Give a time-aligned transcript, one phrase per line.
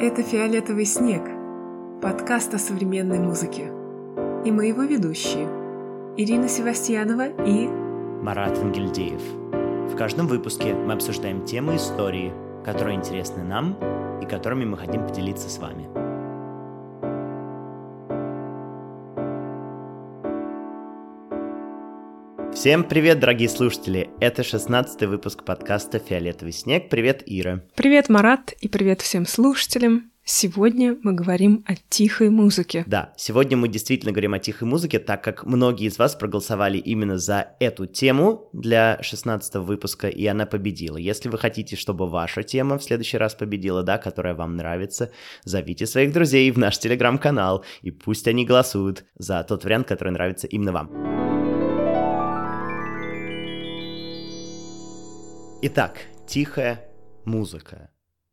[0.00, 1.22] Это «Фиолетовый снег»–
[2.00, 3.72] подкаст о современной музыке.
[4.44, 5.48] И мы его ведущие–
[6.16, 7.66] Ирина Севастьянова и
[8.22, 9.20] Марат Ангельдеев.
[9.92, 12.32] В каждом выпуске мы обсуждаем темы истории,
[12.64, 13.76] которые интересны нам
[14.22, 15.88] и которыми мы хотим поделиться с вами.
[22.58, 24.10] Всем привет, дорогие слушатели!
[24.18, 26.88] Это 16 выпуск подкаста «Фиолетовый снег».
[26.88, 27.62] Привет, Ира!
[27.76, 30.10] Привет, Марат, и привет всем слушателям!
[30.24, 32.82] Сегодня мы говорим о тихой музыке.
[32.88, 37.16] Да, сегодня мы действительно говорим о тихой музыке, так как многие из вас проголосовали именно
[37.16, 40.96] за эту тему для 16 выпуска, и она победила.
[40.96, 45.12] Если вы хотите, чтобы ваша тема в следующий раз победила, да, которая вам нравится,
[45.44, 50.48] зовите своих друзей в наш телеграм-канал, и пусть они голосуют за тот вариант, который нравится
[50.48, 51.07] именно вам.
[55.60, 55.98] Итак,
[56.28, 56.88] тихая
[57.24, 57.90] музыка.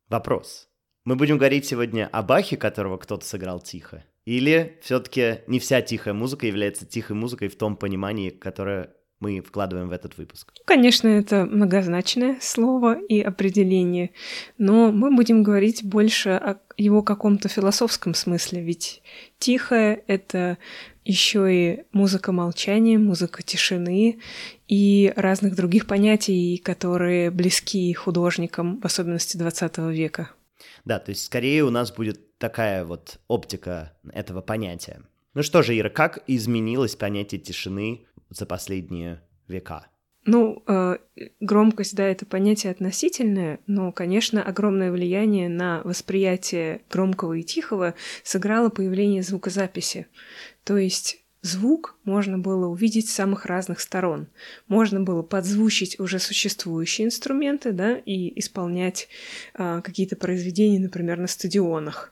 [0.09, 0.69] Вопрос.
[1.05, 4.03] Мы будем говорить сегодня о Бахе, которого кто-то сыграл тихо?
[4.25, 9.89] Или все-таки не вся тихая музыка является тихой музыкой в том понимании, которое мы вкладываем
[9.89, 10.53] в этот выпуск?
[10.65, 14.11] Конечно, это многозначное слово и определение,
[14.59, 19.01] но мы будем говорить больше о его каком-то философском смысле, ведь
[19.39, 20.59] тихое— это
[21.05, 24.19] еще и музыка молчания, музыка тишины
[24.67, 30.31] и разных других понятий, которые близки художникам, в особенности 20 века.
[30.83, 35.01] Да, то есть скорее у нас будет такая вот оптика этого понятия.
[35.35, 39.87] Ну что же, Ира, как изменилось понятие тишины за последние века?
[40.27, 40.97] Ну, э,
[41.39, 48.69] громкость, да, это понятие относительное, но, конечно, огромное влияние на восприятие громкого и тихого сыграло
[48.69, 50.07] появление звукозаписи.
[50.63, 54.27] То есть звук можно было увидеть с самых разных сторон.
[54.67, 59.09] Можно было подзвучить уже существующие инструменты, да, и исполнять
[59.53, 62.11] э, какие-то произведения, например, на стадионах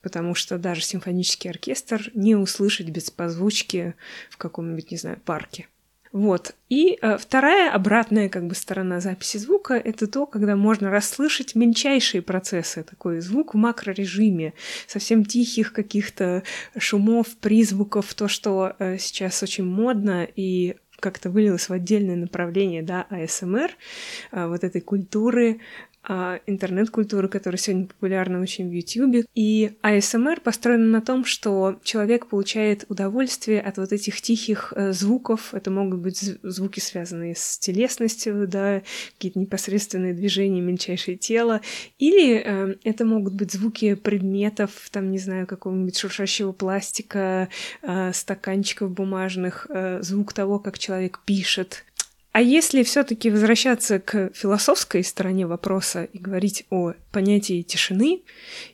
[0.00, 3.94] потому что даже симфонический оркестр не услышать без позвучки
[4.30, 5.68] в каком-нибудь, не знаю, парке.
[6.12, 6.54] Вот.
[6.68, 12.20] И э, вторая обратная как бы сторона записи звука— это то, когда можно расслышать мельчайшие
[12.20, 14.52] процессы, такой звук в макрорежиме,
[14.86, 16.42] совсем тихих каких-то
[16.76, 23.06] шумов, призвуков, то, что э, сейчас очень модно и как-то вылилось в отдельное направление, да,
[23.10, 23.70] АСМР,
[24.32, 25.60] э, вот этой культуры
[26.08, 29.26] интернет-культуры, которая сегодня популярна очень в YouTube.
[29.34, 35.54] И ASMR построена на том, что человек получает удовольствие от вот этих тихих э, звуков.
[35.54, 38.82] Это могут быть звуки, связанные с телесностью, да,
[39.14, 41.60] какие-то непосредственные движения, мельчайшее тело.
[41.98, 47.48] Или э, это могут быть звуки предметов, там, не знаю, какого-нибудь шуршащего пластика,
[47.82, 51.84] э, стаканчиков бумажных, э, звук того, как человек пишет,
[52.32, 58.22] а если все-таки возвращаться к философской стороне вопроса и говорить о понятии тишины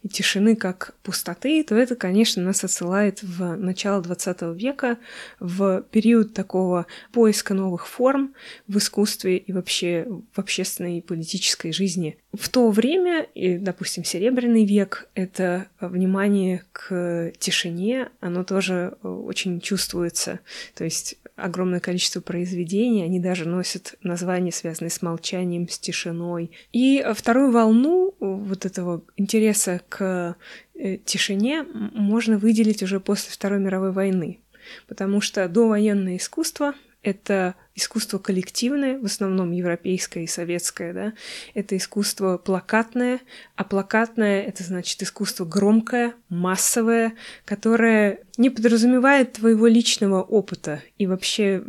[0.05, 4.99] и тишины как пустоты, то это, конечно, нас отсылает в начало XX века,
[5.41, 8.33] в период такого поиска новых форм
[8.69, 12.17] в искусстве и вообще в общественной и политической жизни.
[12.33, 20.39] В то время, и, допустим, Серебряный век, это внимание к тишине, оно тоже очень чувствуется.
[20.75, 26.51] То есть огромное количество произведений, они даже носят названия, связанные с молчанием, с тишиной.
[26.73, 30.37] И вторую волну вот этого интереса к
[30.75, 34.41] э, тишине можно выделить уже после Второй мировой войны,
[34.87, 41.13] потому что довоенное искусство— это искусство коллективное, в основном европейское и советское, да,
[41.55, 43.21] это искусство плакатное,
[43.57, 51.63] а плакатное— это значит искусство громкое, массовое, которое не подразумевает твоего личного опыта и вообще,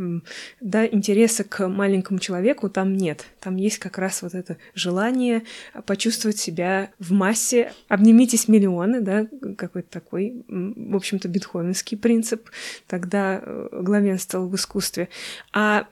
[0.62, 3.26] да, интереса к маленькому человеку там нет.
[3.40, 5.44] Там есть как раз вот это желание
[5.88, 7.74] почувствовать себя в массе.
[7.88, 9.28] Обнимитесь миллионы, да,
[9.58, 12.50] какой-то такой, в общем-то, бетховенский принцип
[12.88, 15.10] тогда э, главенствовал в искусстве.
[15.52, 15.88] А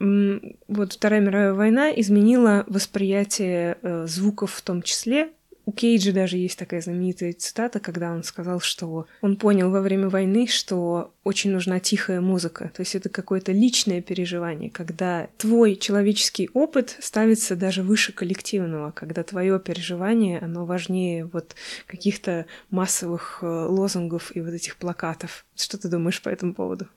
[0.68, 5.30] вот Вторая мировая война изменила восприятие э, звуков в том числе.
[5.68, 10.08] У Кейджа даже есть такая знаменитая цитата, когда он сказал, что он понял во время
[10.08, 12.72] войны, что очень нужна тихая музыка.
[12.74, 19.24] То есть это какое-то личное переживание, когда твой человеческий опыт ставится даже выше коллективного, когда
[19.24, 21.54] твое переживание, оно важнее вот
[21.86, 25.46] каких-то массовых э, лозунгов и вот этих плакатов.
[25.54, 26.88] Что ты думаешь по этому поводу?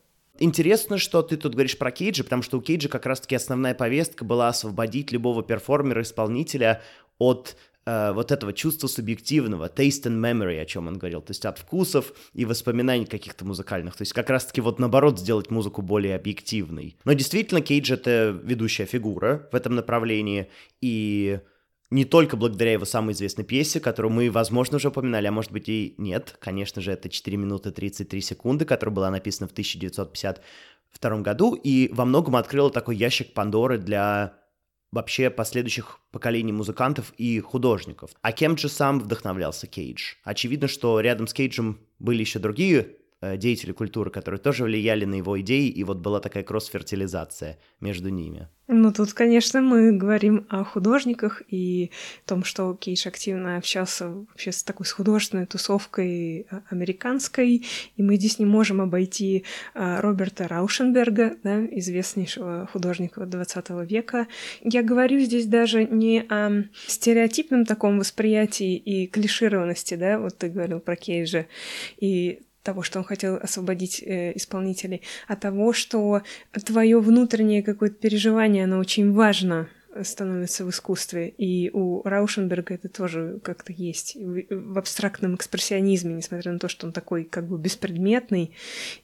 [0.43, 4.25] Интересно, что ты тут говоришь про Кейджа, потому что у Кейджа как раз-таки основная повестка
[4.25, 6.81] была освободить любого перформера, исполнителя
[7.19, 11.45] от э, вот этого чувства субъективного, taste and memory, о чем он говорил, то есть
[11.45, 16.17] от вкусов и воспоминаний каких-то музыкальных, то есть как раз-таки вот наоборот сделать музыку более
[16.17, 16.97] объективной.
[17.05, 20.49] Но действительно, Кейдж— это ведущая фигура в этом направлении,
[20.81, 21.41] и
[21.91, 25.69] не только благодаря его самой известной пьесе, которую мы, возможно, уже упоминали, а может быть
[25.69, 26.37] и нет.
[26.39, 32.05] Конечно же, это 4 минуты 33 секунды, которая была написана в 1952 году и во
[32.05, 34.35] многом открыла такой ящик Пандоры для
[34.93, 38.11] вообще последующих поколений музыкантов и художников.
[38.23, 40.15] А кем же сам вдохновлялся Кейдж?
[40.25, 45.41] Очевидно, что рядом с Кейджем были еще другие деятели культуры, которые тоже влияли на его
[45.41, 48.49] идеи, и вот была такая кросс-фертилизация между ними.
[48.73, 51.91] Ну, тут, конечно, мы говорим о художниках и
[52.25, 58.15] том, что Кейдж активно общался вообще с такой с художественной тусовкой а, американской, и мы
[58.15, 59.45] здесь не можем обойти
[59.75, 64.29] а, Роберта Раушенберга, да, известнейшего художника 20 века.
[64.63, 70.79] Я говорю здесь даже не о стереотипном таком восприятии и клишированности, да, вот ты говорил
[70.79, 71.47] про Кейджа,
[71.99, 76.23] и того, что он хотел освободить э, исполнителей, а того, что
[76.65, 79.69] твое внутреннее какое-то переживание, оно очень важно
[80.03, 81.29] становится в искусстве.
[81.29, 86.93] И у Раушенберга это тоже как-то есть в абстрактном экспрессионизме, несмотря на то, что он
[86.93, 88.53] такой как бы беспредметный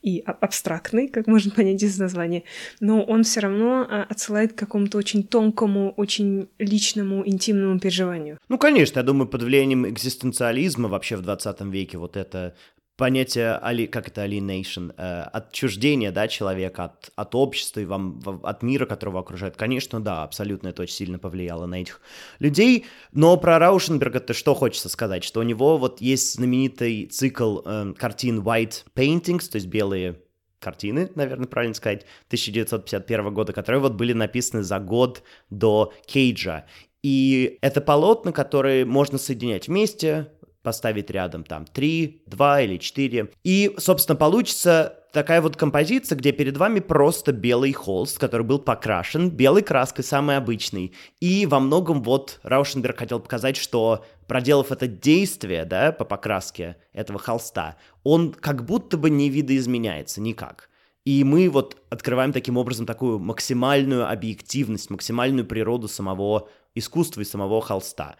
[0.02, 2.44] и абстрактный, как можно понять из названия,
[2.80, 8.38] но он все равно а, отсылает к какому-то очень тонкому, очень личному, интимному переживанию.
[8.48, 12.54] Ну, конечно, я думаю, под влиянием экзистенциализма вообще в 20 веке вот это
[12.96, 18.62] понятие, али, как это alienation, э, отчуждение, да, человека от, от общества и вам, от
[18.62, 19.56] мира, которого окружает.
[19.56, 22.00] Конечно, да, абсолютно это очень сильно повлияло на этих
[22.38, 22.86] людей.
[23.12, 27.92] Но про Раушенберга то что хочется сказать, что у него вот есть знаменитый цикл э,
[27.96, 30.20] картин White Paintings, то есть белые
[30.58, 36.64] картины, наверное, правильно сказать, 1951 года, которые вот были написаны за год до Кейджа.
[37.02, 40.28] И это полотна, которые можно соединять вместе,
[40.66, 43.30] поставить рядом там 3, 2 или 4.
[43.44, 49.30] И, собственно, получится такая вот композиция, где перед вами просто белый холст, который был покрашен
[49.30, 50.92] белой краской, самой обычной.
[51.20, 57.20] И во многом вот Раушенберг хотел показать, что проделав это действие, да, по покраске этого
[57.20, 60.68] холста, он как будто бы не видоизменяется никак.
[61.04, 67.60] И мы вот открываем таким образом такую максимальную объективность, максимальную природу самого искусства и самого
[67.62, 68.16] холста.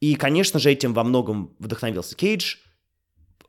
[0.00, 2.56] И, конечно же, этим во многом вдохновился Кейдж,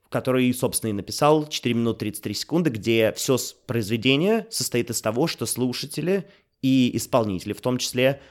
[0.10, 5.46] который, собственно, и написал 4 минуты 33 секунды, где все произведение состоит из того, что
[5.46, 6.28] слушатели
[6.62, 8.22] и исполнители, в том числе,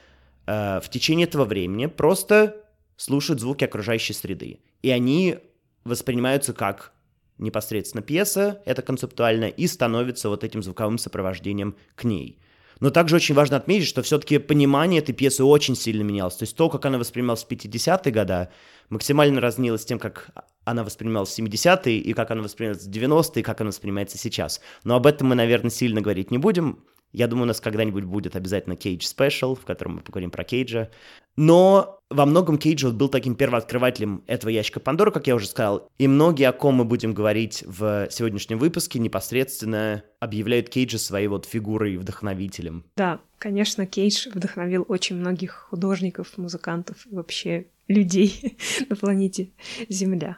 [0.45, 2.63] э, в течение этого времени просто
[2.97, 4.59] слушают звуки окружающей среды.
[4.83, 5.39] И они
[5.83, 6.93] воспринимаются как
[7.39, 12.39] непосредственно пьеса, это концептуально, и становятся вот этим звуковым сопровождением к ней–
[12.81, 16.35] но также очень важно отметить, что все-таки понимание этой пьесы очень сильно менялось.
[16.35, 18.49] То есть то, как она воспринималась в 50-е годы,
[18.89, 20.31] максимально разнилось тем, как
[20.65, 24.61] она воспринималась в 70-е, и как она воспринималась в 90-е, и как она воспринимается сейчас.
[24.83, 26.83] Но об этом мы, наверное, сильно говорить не будем.
[27.11, 30.89] Я думаю, у нас когда-нибудь будет обязательно Кейдж Special, в котором мы поговорим про Кейджа.
[31.35, 35.89] Но во многом Кейдж вот был таким первооткрывателем этого ящика Пандоры, как я уже сказал.
[35.97, 41.45] И многие, о ком мы будем говорить в сегодняшнем выпуске, непосредственно объявляют Кейджа своей вот
[41.45, 42.85] фигурой и вдохновителем.
[42.95, 48.57] Да, конечно, Кейдж вдохновил очень многих художников, музыкантов и вообще людей
[48.89, 49.51] на планете
[49.89, 50.37] Земля.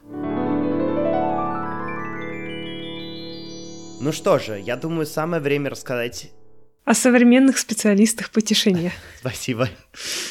[4.00, 6.34] Ну что же, я думаю, самое время рассказать
[6.86, 8.92] о современных специалистах по тишине.
[9.20, 9.70] Спасибо.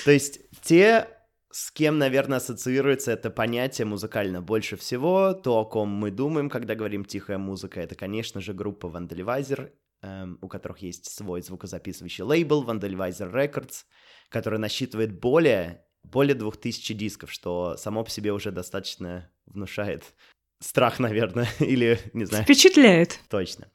[0.05, 1.09] То есть те,
[1.51, 6.75] с кем, наверное, ассоциируется это понятие музыкально больше всего, то, о ком мы думаем, когда
[6.75, 9.71] говорим «тихая музыка», это, конечно же, группа Vandalizer,
[10.03, 13.85] эм, у которых есть свой звукозаписывающий лейбл Vandalizer Records,
[14.29, 20.05] который насчитывает более, более 2000 дисков, что само по себе уже достаточно внушает
[20.61, 22.45] страх, наверное, или, не знаю.
[22.45, 23.19] Впечатляет.
[23.29, 23.69] Точно.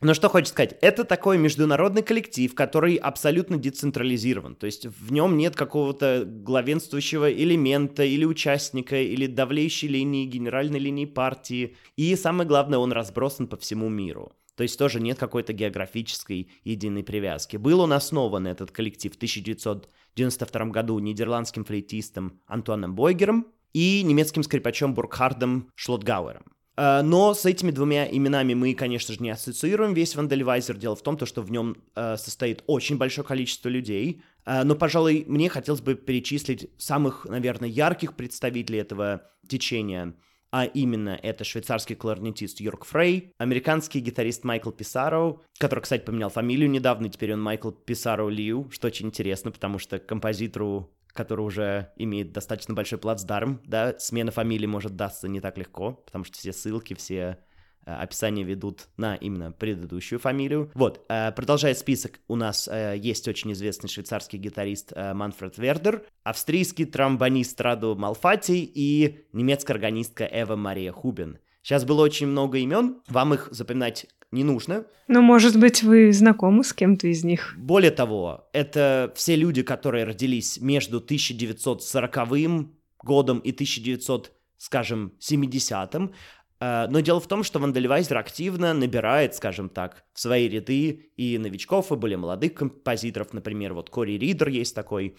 [0.00, 5.36] Но что хочется сказать, это такой международный коллектив, который абсолютно децентрализирован, то есть в нем
[5.36, 12.78] нет какого-то главенствующего элемента или участника, или давлеющей линии, генеральной линии партии, и самое главное,
[12.78, 14.32] он разбросан по всему миру.
[14.56, 17.56] То есть тоже нет какой-то географической единой привязки.
[17.56, 24.94] Был он основан, этот коллектив, в 1992 году нидерландским флейтистом Антуаном Бойгером и немецким скрипачом
[24.94, 26.53] Бургхардом Шлотгауэром.
[26.76, 30.76] Э, но с этими двумя именами мы, конечно же, не ассоциируем весь Вандельвайзер.
[30.76, 34.22] Дело в том, что в нем э, состоит очень большое количество людей.
[34.44, 40.14] Э, но, пожалуй, мне хотелось бы перечислить самых, наверное, ярких представителей этого течения.
[40.50, 46.70] А именно, это швейцарский кларнетист Йорк Фрей, американский гитарист Майкл Писаро, который, кстати, поменял фамилию
[46.70, 52.32] недавно, теперь он Майкл Писаро Лью, что очень интересно, потому что композитору который уже имеет
[52.32, 56.92] достаточно большой плацдарм, да, смена фамилии может даться не так легко, потому что все ссылки,
[56.94, 57.38] все
[57.86, 60.70] описания ведут на именно предыдущую фамилию.
[60.74, 62.66] Вот, продолжая список, у нас
[62.96, 70.56] есть очень известный швейцарский гитарист Манфред Вердер, австрийский тромбонист Раду Малфати и немецкая органистка Эва
[70.56, 71.38] Мария Хубин.
[71.64, 74.84] Сейчас было очень много имен, вам их запоминать не нужно.
[75.08, 77.54] Но, может быть, вы знакомы с кем-то из них?
[77.56, 82.68] Более того, это все люди, которые родились между 1940
[83.02, 86.12] годом и 1900, скажем, 70-м.
[86.60, 91.38] Э, но дело в том, что Вандельвайзер активно набирает, скажем так, в свои ряды и
[91.38, 93.32] новичков, и более молодых композиторов.
[93.32, 95.16] Например, вот Кори Ридер есть такой,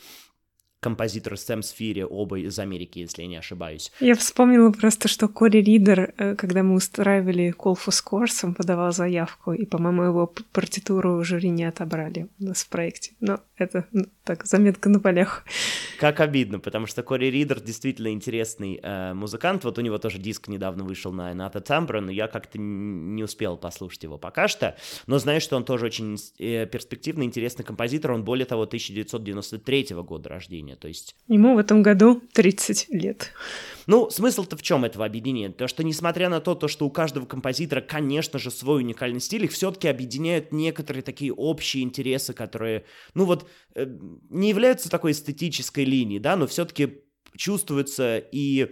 [0.85, 3.91] композитор Сэм Сфири, оба из Америки, если я не ошибаюсь.
[3.99, 8.91] Я вспомнила просто, что Кори Ридер, э, когда мы устраивали Call for Scores, он подавал
[8.91, 13.13] заявку, и, по-моему, его партитуру жюри не отобрали у нас в проекте.
[13.19, 13.87] Но это
[14.23, 15.43] так, заметка на полях.
[15.99, 19.63] Как обидно, потому что Кори Ридер действительно интересный э, музыкант.
[19.63, 23.57] Вот у него тоже диск недавно вышел на Ната Тамбра, но я как-то не успел
[23.57, 24.75] послушать его пока что.
[25.07, 28.11] Но знаю, что он тоже очень э, перспективный, интересный композитор.
[28.11, 31.15] Он, более того, 1993 года рождения, то есть...
[31.27, 33.31] Ему в этом году 30 лет.
[33.87, 35.51] Ну, смысл-то в чем этого объединения?
[35.51, 39.45] То, что несмотря на то, то, что у каждого композитора, конечно же, свой уникальный стиль,
[39.45, 43.85] их все-таки объединяют некоторые такие общие интересы, которые, ну вот, э,
[44.29, 47.01] не являются такой эстетической линией, да, но все-таки
[47.37, 48.71] чувствуются и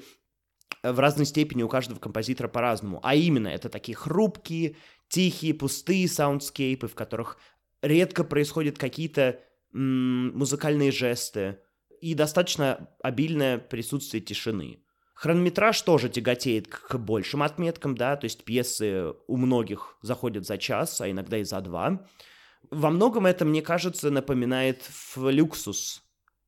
[0.84, 3.00] в разной степени у каждого композитора по-разному.
[3.04, 4.76] А именно, это такие хрупкие,
[5.08, 7.38] тихие, пустые soundscape ы, в которых
[7.82, 9.40] редко происходят какие-то
[9.74, 11.60] м- музыкальные жесты
[12.04, 14.80] и достаточно обильное присутствие тишины.
[15.14, 21.00] Хронометраж тоже тяготеет к большим отметкам, да, то есть пьесы у многих заходят за час,
[21.00, 22.06] а иногда и за два.
[22.70, 24.84] Во многом это, мне кажется, напоминает
[25.16, 26.04] «Люксус»,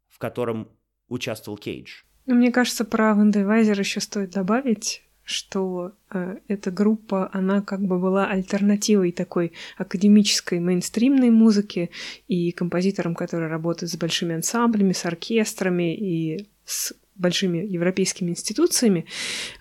[0.10, 0.68] в котором
[1.08, 2.02] участвовал Кейдж.
[2.26, 8.00] Ну, мне кажется, про Wandelweiser еще стоит добавить, что э, эта группа, она как бы
[8.00, 11.90] была альтернативой такой академической мейнстримной музыки
[12.28, 19.06] и композиторам, которые работают с большими ансамблями, с оркестрами и с большими европейскими институциями.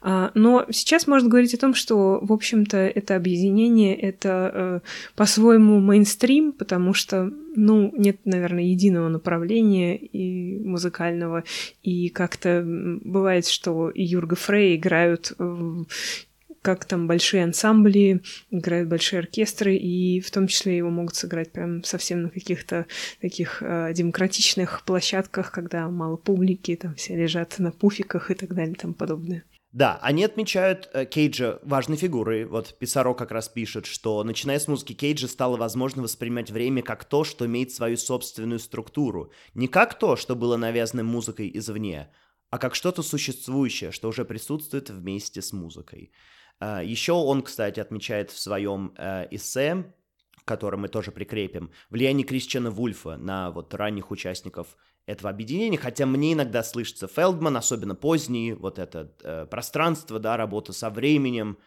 [0.03, 4.81] А, но сейчас можно говорить о том, что, в общем-то, это объединение, это э,
[5.15, 11.45] по-своему мейнстрим, потому что, ну, нет, наверное, единого направления и музыкального,
[11.83, 15.33] и как-то бывает, что и Юрга Фрей играют
[16.65, 21.85] как там большие ансамбли, играют большие оркестры, и в том числе его могут сыграть прям
[21.85, 22.87] совсем на каких-то
[23.21, 28.73] таких э, демократичных площадках, когда мало публики, там все лежат на пуфиках и так далее
[28.73, 29.45] и тому подобное.
[29.73, 32.47] Да, они отмечают э, Кейджа важной фигурой.
[32.47, 37.05] Вот Писаро как раз пишет, что начиная с музыки Кейджа стало возможно воспринимать время как
[37.05, 39.31] то, что имеет свою собственную структуру.
[39.53, 42.09] Не как то, что было навязано музыкой извне,
[42.49, 46.13] а как что-то существующее, что уже присутствует вместе с музыкой.
[46.61, 49.93] А, Еще он, кстати, отмечает в своем э, эссе,
[50.45, 56.33] который мы тоже прикрепим, влияние Кристиана Вульфа на вот ранних участников этого объединения, хотя мне
[56.33, 61.59] иногда слышится Фелдман, особенно поздний, вот это э, пространство, да, работа со временем,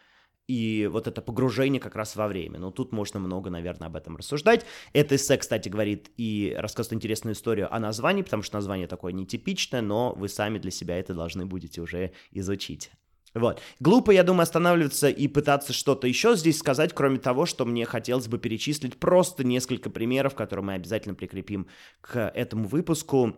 [0.48, 2.58] и вот это погружение как раз во время.
[2.58, 4.64] Ну, тут можно много, наверное, об этом рассуждать.
[4.94, 9.82] Это эссе, кстати, говорит и рассказывает интересную историю о названии, потому что название такое нетипичное,
[9.82, 12.90] но вы сами для себя это должны будете уже изучить.
[13.34, 13.60] Вот.
[13.80, 18.28] Глупо, я думаю, останавливаться и пытаться что-то еще здесь сказать, кроме того, что мне хотелось
[18.28, 21.66] бы перечислить просто несколько примеров, которые мы обязательно прикрепим
[22.00, 23.36] к этому выпуску.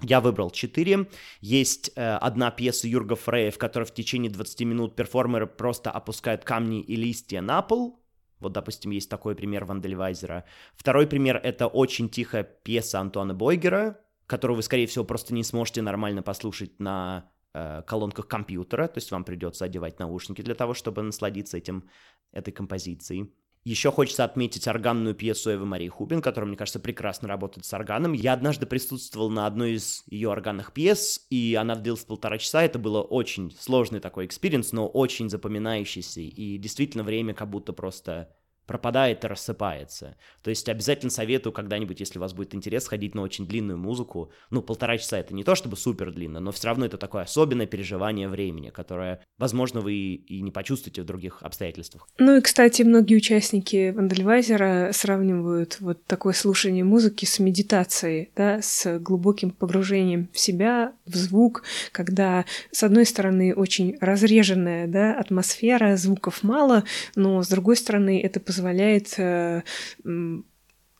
[0.00, 1.08] Я выбрал четыре.
[1.40, 6.44] Есть э, одна пьеса Юрга Фрея, в которой в течение 20 минут перформеры просто опускают
[6.44, 8.00] камни и листья на пол.
[8.40, 10.44] Вот, допустим, есть такой пример Вандельвайзера.
[10.74, 15.80] Второй пример— это очень тихая пьеса Антуана Бойгера, которую вы, скорее всего, просто не сможете
[15.80, 17.30] нормально послушать на
[17.86, 21.88] колонках компьютера, то есть вам придется одевать наушники для того, чтобы насладиться этим,
[22.32, 23.32] этой композицией.
[23.64, 28.12] Еще хочется отметить органную пьесу Эвы Марии Хубен, которая, мне кажется, прекрасно работает с органом.
[28.12, 32.62] Я однажды присутствовал на одной из ее органных пьес, и она длилась полтора часа.
[32.62, 36.20] Это было очень сложный такой experience, но очень запоминающийся.
[36.20, 40.16] И действительно время как будто просто пропадает и рассыпается.
[40.42, 44.30] То есть обязательно советую когда-нибудь, если у вас будет интерес, ходить на очень длинную музыку.
[44.50, 47.66] Ну, полтора часа это не то чтобы супер длинно, но все равно это такое особенное
[47.66, 52.08] переживание времени, которое, возможно, вы и не почувствуете в других обстоятельствах.
[52.18, 58.98] Ну и, кстати, многие участники Вандельвайзера сравнивают вот такое слушание музыки с медитацией, да, с
[58.98, 66.42] глубоким погружением в себя, в звук, когда, с одной стороны, очень разреженная, да, атмосфера, звуков
[66.42, 68.40] мало, но, с другой стороны, это
[69.18, 69.62] э,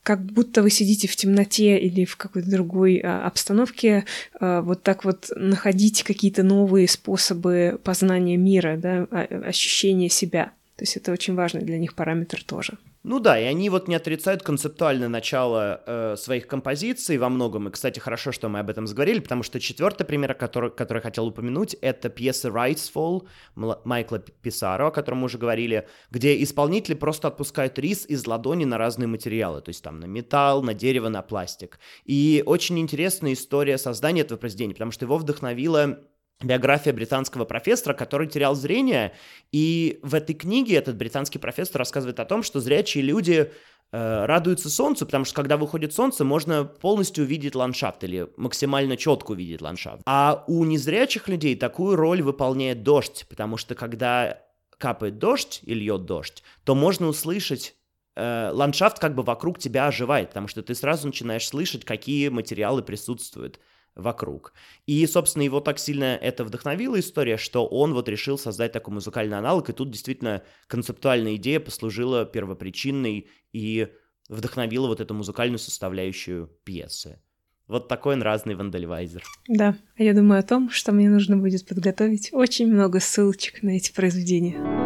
[0.05, 4.05] как будто вы сидите в темноте или в какой-то другой а, обстановке,
[4.39, 10.53] а, вот так вот находить какие-то новые способы познания мира, да, а, ощущения себя.
[10.77, 12.77] То есть это очень важный для них параметр тоже.
[13.05, 17.69] Ну да, и они вот не отрицают концептуальное начало э, своих композиций во многом.
[17.69, 21.27] И, кстати, хорошо, что мы об этом заговорили, потому что четвертый пример, который, который хотел
[21.27, 27.79] упомянуть, это пьеса Fall Майкла Писаро, о котором мы уже говорили, где исполнители просто отпускают
[27.79, 31.81] рис из ладони на разные материалы, то есть там на металл, на дерево, на пластик.
[32.07, 35.99] И очень интересная история создания этого произведения, потому что его вдохновила
[36.45, 39.15] биография британского профессора, который терял зрение,
[39.53, 43.51] и в этой книге этот британский профессор рассказывает о том, что зрячие люди
[43.93, 49.33] э, радуются солнцу, потому что когда выходит солнце, можно полностью увидеть ландшафт или максимально четко
[49.33, 50.03] увидеть ландшафт.
[50.07, 54.41] А у незрячих людей такую роль выполняет дождь, потому что когда
[54.79, 57.75] капает дождь и льет дождь, то можно услышать
[58.17, 62.83] э, ландшафт как бы вокруг тебя оживает, потому что ты сразу начинаешь слышать, какие материалы
[62.83, 63.61] присутствуют
[63.95, 64.53] вокруг.
[64.87, 69.39] И, собственно, его так сильно это вдохновила история, что он вот решил создать такой музыкальный
[69.39, 73.89] аналог, и тут действительно концептуальная идея послужила первопричинной и
[74.29, 77.21] вдохновила вот эту музыкальную составляющую пьесы.
[77.67, 79.23] Вот такой он разный вандальвайзер.
[79.49, 83.71] Да, а я думаю о том, что мне нужно будет подготовить очень много ссылочек на
[83.71, 84.85] эти произведения.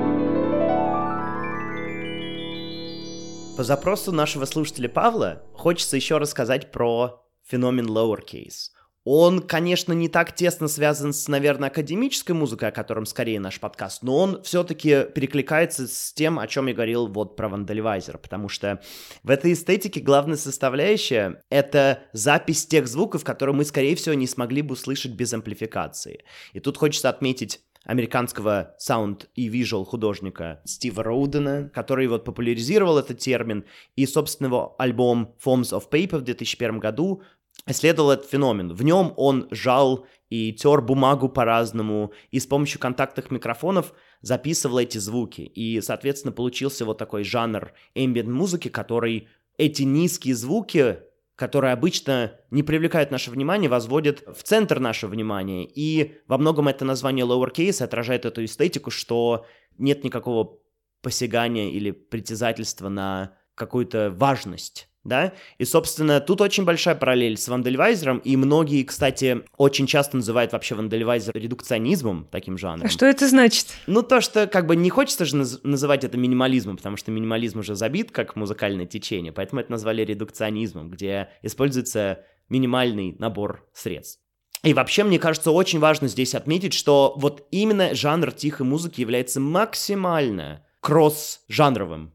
[3.56, 8.70] По запросу нашего слушателя Павла хочется еще рассказать про феномен lowercase.
[9.10, 14.02] Он, конечно, не так тесно связан с, наверное, академической музыкой, о котором скорее наш подкаст,
[14.02, 18.82] но он все-таки перекликается с тем, о чем я говорил вот про Wandelweiser, потому что
[19.22, 24.60] в этой эстетике главная составляющая— это запись тех звуков, которые мы, скорее всего, не смогли
[24.60, 26.22] бы услышать без амплификации.
[26.52, 33.18] И тут хочется отметить американского sound и visual художника Стива Роудена, который вот популяризировал этот
[33.18, 33.64] термин,
[33.96, 37.22] и, собственно, его альбом Forms of Paper в 2001 году
[37.68, 38.72] исследовал этот феномен.
[38.72, 44.98] В нем он жал и тер бумагу по-разному, и с помощью контактных микрофонов записывал эти
[44.98, 45.42] звуки.
[45.42, 50.98] И, соответственно, получился вот такой жанр ambient музыки, который эти низкие звуки,
[51.34, 55.64] которые обычно не привлекают наше внимание, возводят в центр нашего внимания.
[55.64, 59.46] И во многом это название lowercase отражает эту эстетику, что
[59.78, 60.58] нет никакого
[61.00, 68.18] посягания или притязательства на какую-то важность да, и, собственно, тут очень большая параллель с Вандельвайзером,
[68.18, 72.86] и многие, кстати, очень часто называют вообще Вандельвайзер редукционизмом, таким жанром.
[72.86, 73.68] А что это значит?
[73.86, 77.60] Ну, то, что, как бы, не хочется же наз- называть это минимализмом, потому что минимализм
[77.60, 84.20] уже забит как музыкальное течение, поэтому это назвали редукционизмом, где используется минимальный набор средств.
[84.64, 89.40] И вообще, мне кажется, очень важно здесь отметить, что вот именно жанр тихой музыки является
[89.40, 92.12] максимально кросс-жанровым.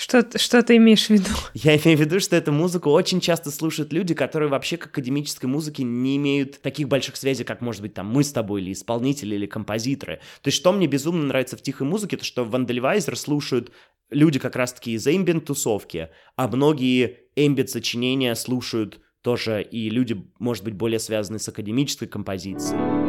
[0.00, 1.28] Что, что ты имеешь в виду?
[1.52, 5.44] Я имею в виду, что эту музыку очень часто слушают люди, которые вообще к академической
[5.44, 9.34] музыке не имеют таких больших связей, как, может быть, там мы с тобой, или исполнители,
[9.34, 10.20] или композиторы.
[10.40, 13.72] То есть, что мне безумно нравится в тихой музыке, то что Вандельвайзер слушают
[14.08, 20.98] люди как раз-таки из эмбиент-тусовки, а многие эмбиент-сочинения слушают тоже и люди, может быть, более
[20.98, 22.99] связанные с академической композицией.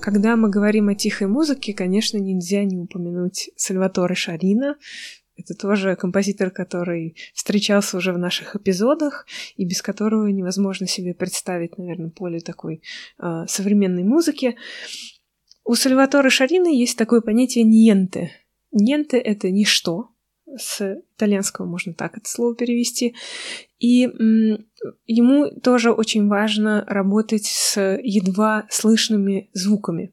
[0.00, 4.76] Когда мы говорим о тихой музыке, конечно, нельзя не упомянуть Сальваторе Шарина.
[5.36, 11.76] Это тоже композитор, который встречался уже в наших эпизодах, и без которого невозможно себе представить,
[11.76, 12.82] наверное, поле такой
[13.18, 14.56] э, современной музыки.
[15.64, 18.32] У Сальваторе Шарина есть такое понятие «ньенте».
[18.72, 20.10] «Ньенте»— это «ничто»,
[20.56, 23.14] с итальянского можно так это слово перевести.
[23.78, 24.08] И
[25.06, 30.12] ему тоже очень важно работать с едва слышными звуками.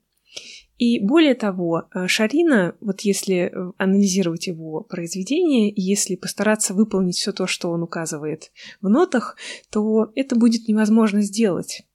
[0.78, 7.32] И более того, э, Шарина, вот если э, анализировать его произведение, если постараться выполнить все
[7.32, 8.52] то, что он указывает
[8.82, 9.38] в нотах,
[9.72, 11.88] то это будет невозможно сделать,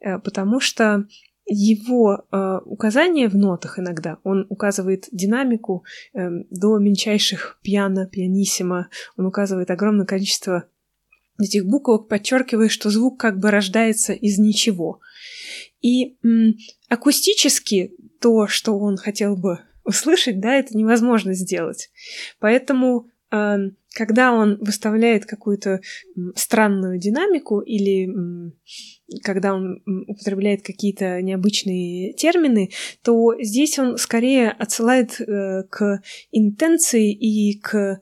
[0.00, 1.06] э, потому что
[1.44, 2.24] его
[2.64, 10.06] указания в нотах иногда, он указывает динамику э, до мельчайших пьяно, пианиссимо, он указывает огромное
[10.06, 10.64] количество
[11.38, 15.00] этих буквок, подчеркивая, что звук как бы рождается из ничего.
[15.80, 16.56] И м,
[16.88, 21.90] акустически то, что он хотел бы услышать, да, это невозможно сделать.
[22.38, 23.56] Поэтому э,
[23.94, 25.80] когда он выставляет какую-то
[26.34, 28.08] странную динамику или
[29.22, 32.70] когда он употребляет какие-то необычные термины,
[33.02, 38.00] то здесь он скорее отсылает э, к интенции и к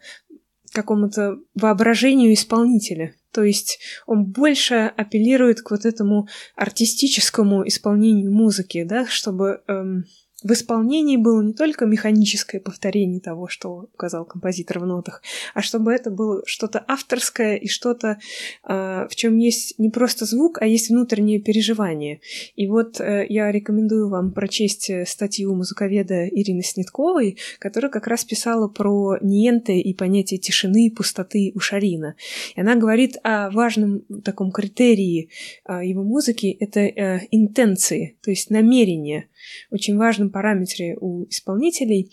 [0.73, 3.15] какому-то воображению исполнителя.
[3.33, 10.05] То есть он больше апеллирует к вот этому артистическому исполнению музыки, да, чтобы эм,
[10.43, 15.23] в исполнении было не только механическое повторение того, что указал композитор в нотах,
[15.55, 18.19] а чтобы это было что-то авторское и что-то,
[18.67, 22.21] э, в чем есть не просто звук, а есть внутреннее переживание.
[22.57, 28.25] И вот э, я рекомендую вам прочесть э, статью музыковеда Ирины Снитковой, которая как раз
[28.25, 32.15] писала про ниенты и понятие тишины и пустоты у Шарина.
[32.57, 35.29] И она говорит о важном таком критерии
[35.69, 39.29] э, его музыки— это э, интенции, то есть намерение
[39.71, 42.13] очень важном параметре у исполнителей,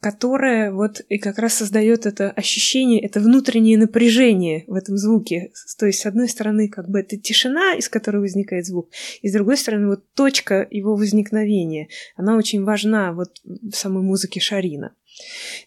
[0.00, 5.52] которое вот и как раз создает это ощущение, это внутреннее напряжение в этом звуке.
[5.78, 9.32] То есть, с одной стороны, как бы это тишина, из которой возникает звук, и с
[9.32, 14.94] другой стороны, вот точка его возникновения, она очень важна вот в самой музыке Шарина.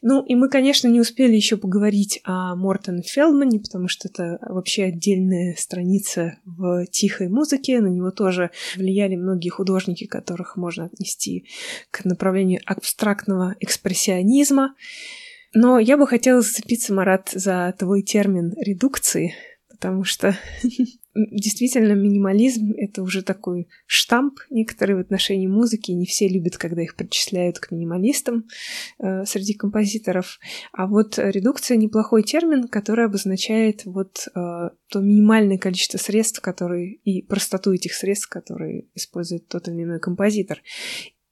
[0.02, 4.86] Ну, и мы, конечно, не успели еще поговорить о Мортоне Фелдмане, потому что это вообще
[4.86, 7.80] отдельная страница в тихой музыке.
[7.80, 11.46] На него тоже влияли многие художники, которых можно отнести
[11.91, 14.76] к направлению абстрактного экспрессионизма.
[15.54, 19.34] Но я бы хотела зацепиться, Марат, за твой термин редукции,
[19.76, 20.38] потому что
[21.16, 25.92] действительно минимализм— это уже такой штамп некоторые в отношении музыки.
[25.92, 28.46] Не все любят, когда их причисляют к минималистам
[29.00, 30.40] э, среди композиторов.
[30.74, 37.22] А вот редукция— неплохой термин, который обозначает вот э, то минимальное количество средств, которые и
[37.22, 40.62] простоту этих средств, которые использует тот или иной композитор.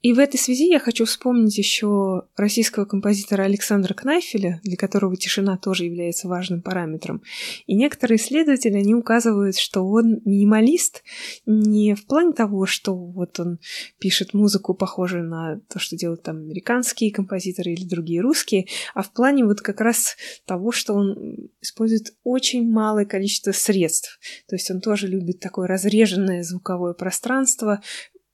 [0.04, 5.58] И в этой связи я хочу вспомнить еще российского композитора Александра Кнайфеля, для которого тишина
[5.58, 7.24] тоже является важным параметром.
[7.68, 11.04] И некоторые исследователи, они указывают, что он минималист
[11.46, 13.60] не в плане того, что вот он
[13.98, 19.14] пишет музыку, похожую на то, что делают там американские композиторы или другие русские, а в
[19.14, 24.20] плане вот как раз того, что он использует очень малое количество средств.
[24.50, 27.82] То есть он тоже любит такое разреженное звуковое пространство,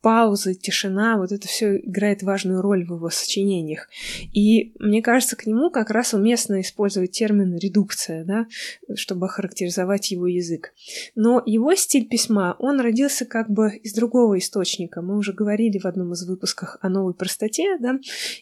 [0.01, 3.89] паузы, тишина, вот это все играет важную роль в его сочинениях.
[4.33, 8.47] И мне кажется, к нему как раз уместно использовать термин редукция, да,
[8.95, 10.73] чтобы охарактеризовать его язык.
[11.15, 15.01] Но его стиль письма, он родился как бы из другого источника.
[15.01, 17.99] Мы уже говорили в одном из выпусков о новой простоте, да,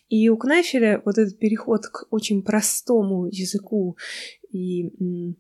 [0.09, 3.97] и у Кнайфеля вот этот переход к очень простому языку
[4.51, 5.35] и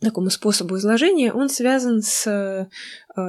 [0.00, 2.66] такому способу изложения, он связан с э,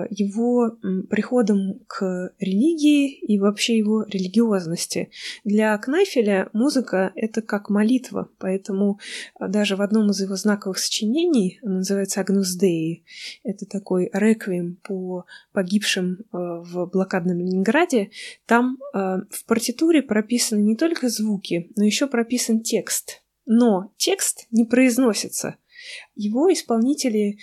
[0.09, 0.77] его
[1.09, 5.09] приходом к религии и вообще его религиозности.
[5.45, 8.99] Для Кнайфеля музыка— это как молитва, поэтому
[9.39, 13.05] э, даже в одном из его знаковых сочинений, оно называется «Агнус Деи»,
[13.43, 18.11] это такой реквием по погибшим э, в блокадном Ленинграде,
[18.45, 23.21] там в партитуре прописаны не только звуки, но еще прописан текст.
[23.45, 25.55] Но текст не произносится—
[26.15, 27.37] его исполнители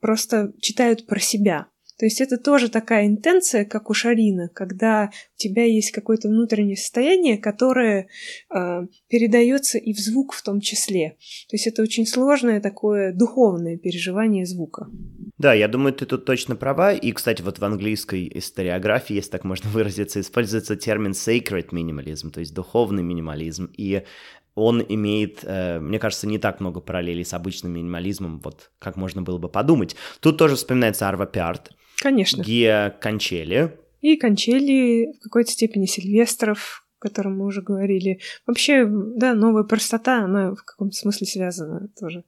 [0.00, 1.68] просто читают про себя.
[2.02, 6.76] То есть это тоже такая интенция, как у Шарина, когда у тебя есть какое-то внутреннее
[6.76, 8.08] состояние, которое
[8.52, 11.10] э, передается и в звук в том числе.
[11.48, 14.88] То есть это очень сложное такое духовное переживание звука.
[15.38, 16.92] Да, я думаю, ты тут точно права.
[16.92, 22.40] И, кстати, вот в английской историографии, если так можно выразиться, используется термин sacred minimalism, то
[22.40, 23.70] есть духовный минимализм.
[23.76, 24.02] И
[24.54, 29.22] он имеет, э, мне кажется, не так много параллелей с обычным минимализмом, вот как можно
[29.22, 29.96] было бы подумать.
[30.20, 31.70] Тут тоже вспоминается Арва Пиарт.
[32.02, 32.42] Конечно.
[32.42, 33.78] Гия Кончели.
[34.00, 38.20] И Кончели, в какой-то степени Сильвестров, о котором мы уже говорили.
[38.46, 42.24] Вообще, да, новая простота, она в каком-то смысле связана тоже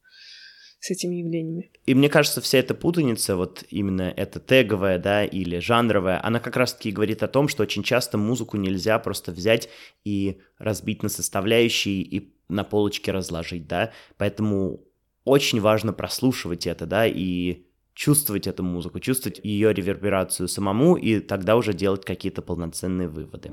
[0.84, 1.70] с этими явлениями.
[1.86, 6.56] И мне кажется, вся эта путаница, вот именно эта теговая, да, или жанровая, она как
[6.58, 9.70] раз-таки говорит о том, что очень часто музыку нельзя просто взять
[10.04, 14.84] и разбить на составляющие и на полочке разложить, да, поэтому
[15.24, 21.56] очень важно прослушивать это, да, и чувствовать эту музыку, чувствовать ее реверберацию самому, и тогда
[21.56, 23.50] уже делать какие-то полноценные выводы.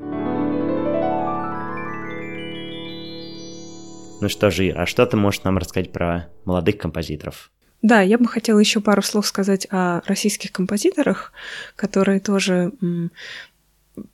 [4.21, 7.51] Ну что же, а что ты можешь нам рассказать про молодых композиторов?
[7.81, 11.33] Да, я бы хотела еще пару слов сказать о российских композиторах,
[11.75, 12.71] которые тоже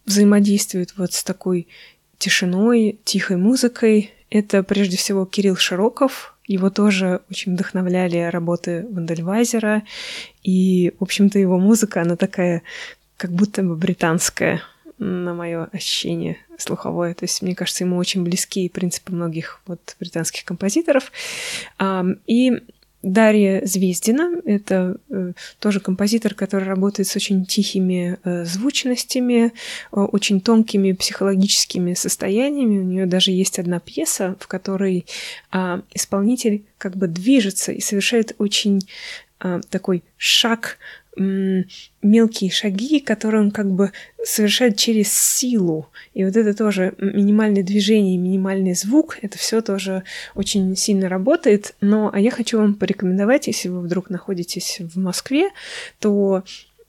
[0.05, 1.67] взаимодействуют вот с такой
[2.17, 4.13] тишиной, тихой музыкой.
[4.29, 6.35] Это прежде всего Кирилл Широков.
[6.45, 9.83] Его тоже очень вдохновляли работы Вандельвайзера.
[10.41, 12.63] И, в общем-то, его музыка, она такая
[13.17, 14.61] как будто бы британская
[14.99, 17.13] на мое ощущение слуховое.
[17.13, 21.11] То есть, мне кажется, ему очень близки принципы многих вот британских композиторов.
[22.25, 22.61] И
[23.03, 29.53] Дарья Звездина— это э, тоже композитор, который работает с очень тихими э, звучностями,
[29.91, 32.79] очень тонкими психологическими состояниями.
[32.79, 35.05] У нее даже есть одна пьеса, в которой
[35.53, 38.81] э, исполнитель как бы движется и совершает очень
[39.41, 40.77] э, такой шаг
[41.17, 43.91] мелкие шаги, которые он как бы
[44.23, 45.89] совершает через силу.
[46.13, 50.03] И вот это тоже минимальное движение, минимальный звук, это все тоже
[50.35, 51.75] очень сильно работает.
[51.81, 55.49] Но а я хочу вам порекомендовать, если вы вдруг находитесь в Москве,
[55.99, 56.43] то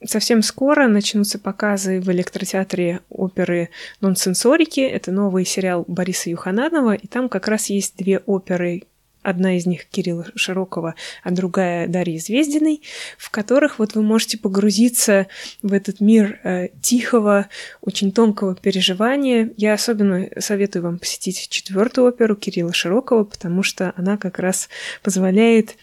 [0.04, 4.78] Совсем скоро начнутся показы в электротеатре оперы «Нонсенсорики».
[4.78, 8.84] Это новый сериал Бориса Юхананова, и там как раз есть две оперы
[9.22, 12.82] одна из них Кирилла Широкого, а другая Дарьи Звездиной,
[13.16, 15.26] в которых вот вы можете погрузиться
[15.62, 17.48] в этот мир э, тихого,
[17.80, 19.52] очень тонкого переживания.
[19.56, 24.68] Я особенно советую вам посетить четвертую оперу Кирилла Широкого, потому что она как раз
[25.02, 25.76] позволяет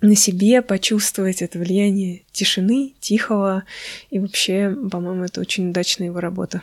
[0.00, 3.64] на себе почувствовать это влияние тишины, тихого.
[4.10, 6.62] И вообще, по-моему, это очень удачная его работа.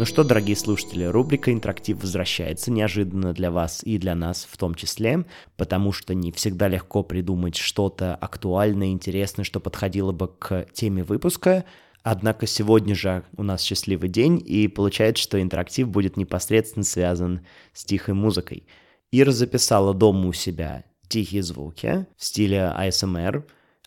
[0.00, 4.74] Ну что, дорогие слушатели, рубрика «Интерактив» возвращается неожиданно для вас и для нас в том
[4.74, 5.26] числе,
[5.58, 11.66] потому что не всегда легко придумать что-то актуальное, интересное, что подходило бы к теме выпуска,
[12.02, 17.84] Однако сегодня же у нас счастливый день, и получается, что интерактив будет непосредственно связан с
[17.84, 18.66] тихой музыкой.
[19.12, 23.44] Ира записала дома у себя тихие звуки в стиле ASMR,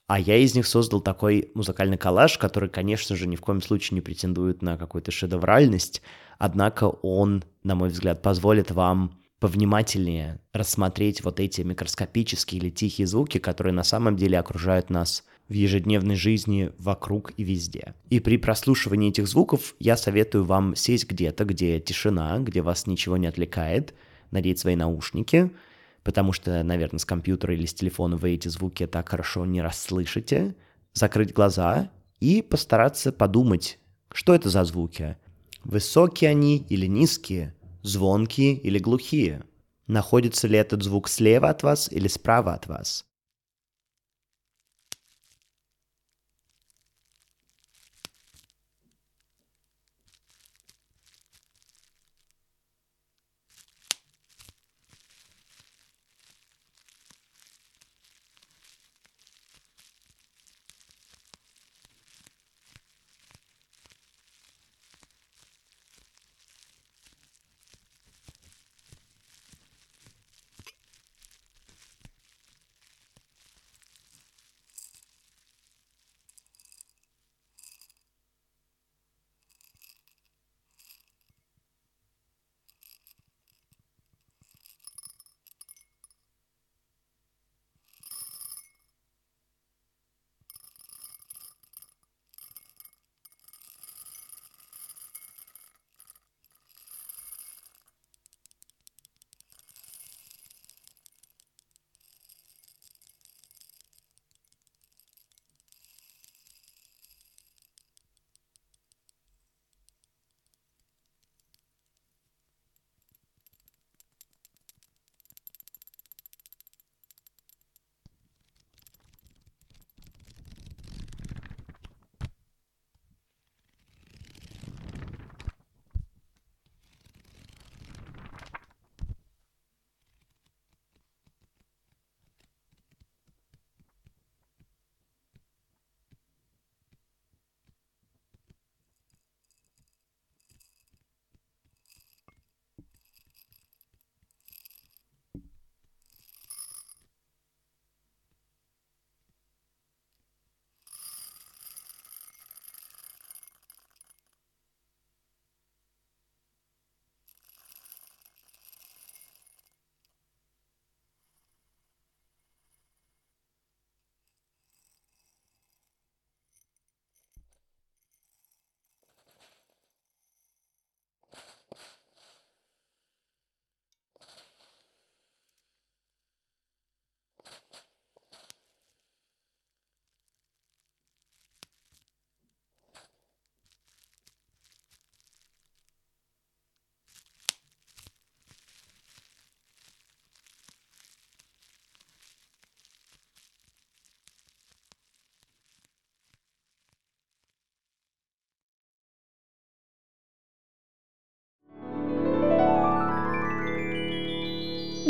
[0.08, 3.96] а я из них создал такой музыкальный коллаж, который, конечно же, ни в коем случае
[3.96, 6.02] не претендует на какую-то шедевральность,
[6.38, 13.40] однако он, на мой взгляд, позволит вам повнимательнее рассмотреть вот эти микроскопические или тихие звуки,
[13.40, 17.94] которые на самом деле окружают нас в ежедневной жизни вокруг и везде.
[18.10, 23.18] И при прослушивании этих звуков я советую вам сесть где-то, где тишина, где вас ничего
[23.18, 23.94] не отвлекает,
[24.32, 25.52] надеть свои наушники,
[26.04, 30.56] потому что, наверное, с компьютера или с телефона вы эти звуки так хорошо не расслышите,
[30.94, 31.90] закрыть глаза
[32.20, 33.80] и постараться подумать,
[34.12, 35.18] что это за звуки.
[35.64, 39.44] Высокие они или низкие, звонкие или глухие.
[39.88, 43.06] Находится ли этот звук слева от вас или справа от вас?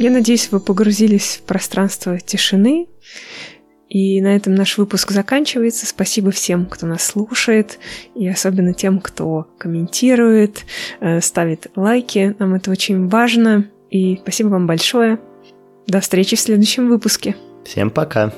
[0.04, 2.90] Я надеюсь, вы погрузились в пространство тишины.
[3.88, 5.86] И на этом наш выпуск заканчивается.
[5.86, 7.80] Спасибо всем, кто нас слушает,
[8.14, 10.66] и особенно тем, кто комментирует,
[11.00, 12.36] э, ставит лайки.
[12.38, 13.70] Нам это очень важно.
[13.92, 15.20] И спасибо вам большое.
[15.88, 17.38] До встречи в следующем выпуске.
[17.64, 18.34] Всем пока.